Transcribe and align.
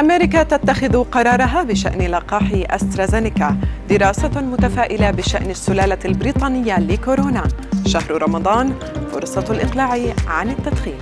أمريكا 0.00 0.42
تتخذ 0.42 1.04
قرارها 1.04 1.62
بشأن 1.62 2.02
لقاح 2.02 2.50
أسترازينيكا 2.54 3.56
دراسة 3.90 4.40
متفائلة 4.40 5.10
بشأن 5.10 5.50
السلالة 5.50 5.98
البريطانية 6.04 6.78
لكورونا. 6.78 7.42
شهر 7.86 8.22
رمضان 8.22 8.74
فرصة 9.12 9.44
الإقلاع 9.50 9.98
عن 10.28 10.50
التدخين. 10.50 10.98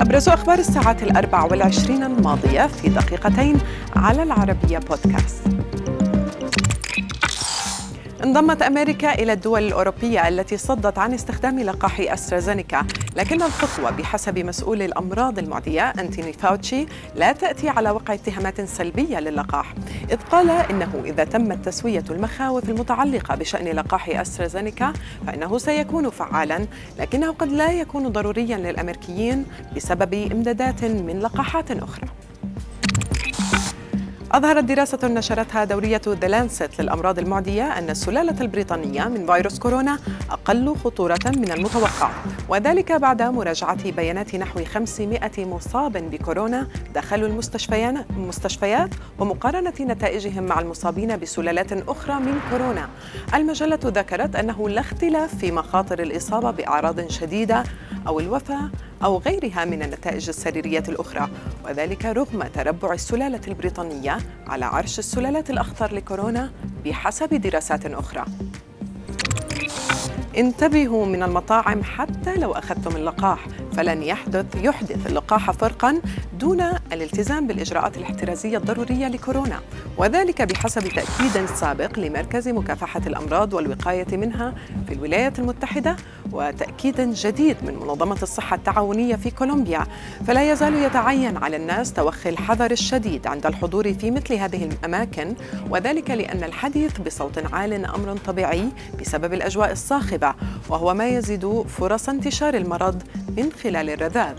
أبرز 0.00 0.28
أخبار 0.28 0.58
الساعات 0.58 1.02
الأربع 1.02 1.44
والعشرين 1.44 2.02
الماضية 2.04 2.66
في 2.66 2.88
دقيقتين 2.88 3.58
على 3.96 4.22
العربية 4.22 4.78
بودكاست. 4.78 5.42
انضمت 8.24 8.62
أمريكا 8.62 9.14
إلى 9.14 9.32
الدول 9.32 9.62
الأوروبية 9.62 10.28
التي 10.28 10.56
صدت 10.56 10.98
عن 10.98 11.14
استخدام 11.14 11.60
لقاح 11.60 12.00
أسترازينيكا، 12.00 12.84
لكن 13.16 13.42
الخطوة 13.42 13.90
بحسب 13.90 14.38
مسؤول 14.38 14.82
الأمراض 14.82 15.38
المعدية 15.38 15.82
أنتوني 15.82 16.32
فاوتشي 16.32 16.86
لا 17.14 17.32
تأتي 17.32 17.68
على 17.68 17.90
وقع 17.90 18.14
اتهامات 18.14 18.60
سلبية 18.60 19.20
للقاح، 19.20 19.74
إذ 20.10 20.16
قال 20.16 20.50
إنه 20.50 21.02
إذا 21.04 21.24
تمت 21.24 21.64
تسوية 21.64 22.04
المخاوف 22.10 22.68
المتعلقة 22.68 23.34
بشأن 23.34 23.66
لقاح 23.66 24.08
أسترازينيكا 24.08 24.92
فإنه 25.26 25.58
سيكون 25.58 26.10
فعالا، 26.10 26.66
لكنه 26.98 27.32
قد 27.32 27.52
لا 27.52 27.72
يكون 27.72 28.08
ضروريا 28.08 28.56
للأمريكيين 28.56 29.46
بسبب 29.76 30.14
إمدادات 30.14 30.84
من 30.84 31.20
لقاحات 31.20 31.70
أخرى. 31.70 32.08
أظهرت 34.32 34.64
دراسة 34.64 35.08
نشرتها 35.08 35.64
دورية 35.64 36.00
ذا 36.06 36.28
لانست 36.28 36.80
للأمراض 36.80 37.18
المعدية 37.18 37.78
أن 37.78 37.90
السلالة 37.90 38.40
البريطانية 38.40 39.04
من 39.04 39.26
فيروس 39.26 39.58
كورونا 39.58 39.98
أقل 40.30 40.76
خطورة 40.76 41.18
من 41.26 41.52
المتوقع 41.52 42.10
وذلك 42.48 42.92
بعد 42.92 43.22
مراجعة 43.22 43.90
بيانات 43.90 44.34
نحو 44.34 44.64
500 44.64 45.30
مصاب 45.38 45.92
بكورونا 45.92 46.68
دخلوا 46.94 47.28
المستشفيات 48.16 48.90
ومقارنة 49.18 49.74
نتائجهم 49.80 50.42
مع 50.42 50.60
المصابين 50.60 51.16
بسلالات 51.16 51.72
أخرى 51.72 52.14
من 52.14 52.40
كورونا. 52.50 52.88
المجلة 53.34 53.80
ذكرت 53.84 54.36
أنه 54.36 54.68
لا 54.68 54.80
اختلاف 54.80 55.34
في 55.34 55.52
مخاطر 55.52 55.98
الإصابة 56.02 56.50
بأعراض 56.50 57.08
شديدة 57.08 57.64
أو 58.08 58.20
الوفاة 58.20 58.70
أو 59.04 59.18
غيرها 59.18 59.64
من 59.64 59.82
النتائج 59.82 60.28
السريرية 60.28 60.82
الأخرى 60.88 61.28
وذلك 61.64 62.04
رغم 62.04 62.42
تربع 62.42 62.92
السلالة 62.92 63.40
البريطانية 63.48 64.18
على 64.46 64.64
عرش 64.64 64.98
السلالات 64.98 65.50
الأخطر 65.50 65.94
لكورونا 65.94 66.52
بحسب 66.84 67.34
دراسات 67.34 67.86
أخرى. 67.86 68.24
انتبهوا 70.38 71.06
من 71.06 71.22
المطاعم 71.22 71.82
حتى 71.82 72.36
لو 72.36 72.52
أخذتم 72.52 72.96
اللقاح. 72.96 73.46
فلن 73.78 74.02
يحدث 74.02 74.46
يحدث 74.56 75.06
اللقاح 75.06 75.50
فرقا 75.50 76.00
دون 76.38 76.60
الالتزام 76.92 77.46
بالإجراءات 77.46 77.96
الاحترازية 77.96 78.58
الضرورية 78.58 79.08
لكورونا. 79.08 79.60
وذلك 79.96 80.42
بحسب 80.42 80.80
تأكيد 80.80 81.46
سابق 81.46 81.98
لمركز 81.98 82.48
مكافحة 82.48 83.00
الأمراض 83.06 83.52
والوقاية 83.52 84.16
منها 84.16 84.54
في 84.86 84.94
الولايات 84.94 85.38
المتحدة 85.38 85.96
وتأكيد 86.32 87.00
جديد 87.00 87.56
من 87.62 87.74
منظمة 87.74 88.18
الصحة 88.22 88.56
التعاونية 88.56 89.16
في 89.16 89.30
كولومبيا. 89.30 89.86
فلا 90.26 90.52
يزال 90.52 90.74
يتعين 90.74 91.36
على 91.36 91.56
الناس 91.56 91.92
توخي 91.92 92.28
الحذر 92.28 92.70
الشديد 92.70 93.26
عند 93.26 93.46
الحضور 93.46 93.94
في 93.94 94.10
مثل 94.10 94.34
هذه 94.34 94.64
الأماكن 94.64 95.34
وذلك 95.70 96.10
لأن 96.10 96.44
الحديث 96.44 96.98
بصوت 96.98 97.52
عال 97.52 97.84
أمر 97.84 98.16
طبيعي 98.26 98.68
بسبب 99.00 99.34
الأجواء 99.34 99.72
الصاخبة. 99.72 100.34
وهو 100.68 100.94
ما 100.94 101.08
يزيد 101.08 101.62
فرص 101.62 102.08
انتشار 102.08 102.54
المرض 102.54 103.02
من 103.38 103.52
خلال 103.62 103.90
الرذاذ. 103.90 104.34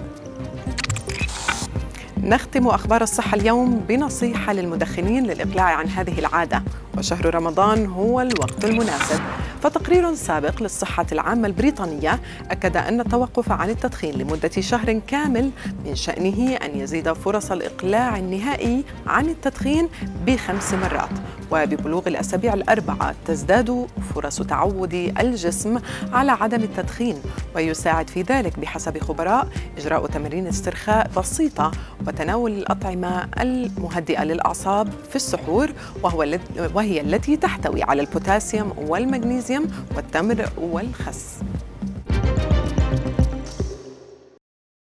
نختم 2.17 2.67
أخبار 2.67 3.02
الصحة 3.02 3.36
اليوم 3.36 3.80
بنصيحة 3.88 4.53
للمدخنين 4.53 5.23
للإقلاع 5.23 5.66
عن 5.66 5.88
هذه 5.88 6.19
العادة. 6.19 6.64
وشهر 6.97 7.35
رمضان 7.35 7.85
هو 7.85 8.22
الوقت 8.22 8.66
المناسب. 8.66 9.19
فتقرير 9.62 10.16
سابق 10.16 10.62
للصحة 10.62 11.06
العامة 11.12 11.47
البريطانية 11.47 12.19
أكد 12.51 12.78
أن 12.78 13.00
التوقف 13.00 13.51
عن 13.51 13.69
التدخين 13.69 14.13
لمدة 14.13 14.51
شهر 14.59 15.00
كامل 15.07 15.51
من 15.85 15.95
شأنه 15.95 16.56
أن 16.56 16.79
يزيد 16.79 17.13
فرص 17.13 17.51
الإقلاع 17.51 18.18
النهائي 18.18 18.84
عن 19.07 19.25
التدخين 19.25 19.90
بخمس 20.25 20.74
مرات. 20.74 21.09
وببلوغ 21.52 22.08
الأسابيع 22.08 22.54
الأربعة 22.54 23.16
تزداد 23.26 23.88
فرص 24.16 24.42
تعود 24.42 24.94
الجسم 24.94 25.80
على 26.14 26.32
عدم 26.32 26.64
التدخين 26.64 27.16
ويساعد 27.56 28.10
في 28.10 28.22
ذلك 28.22 28.60
بحسب 28.60 28.98
خبراء 28.98 29.48
إجراء 29.78 30.08
تمارين 30.08 30.48
استرخاء 30.48 31.12
بسيطة 31.18 31.72
وتناول 32.08 32.52
الأطعمة 32.52 33.28
المهدئة 33.42 34.24
للأعصاب 34.24 34.90
في 35.10 35.16
السحور 35.16 35.72
وهو 36.04 36.38
وهي 36.74 37.02
التي 37.02 37.38
تحتوي 37.38 37.84
على 37.84 38.02
البوتاسيوم 38.02 38.74
والمغنيسيوم 38.78 39.68
والتمر 39.96 40.50
والخس. 40.58 41.40